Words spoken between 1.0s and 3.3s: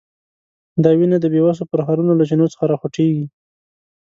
د بیوسو پرهرونو له چینو څخه راخوټېږي.